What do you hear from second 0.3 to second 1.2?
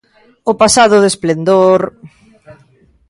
O pasado de